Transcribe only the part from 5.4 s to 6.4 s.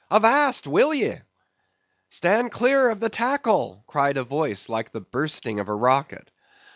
of a rocket.